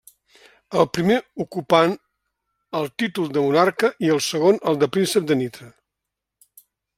[0.83, 1.93] El primer ocupant
[2.79, 5.69] el títol de monarca i el segon el de príncep de Nitra.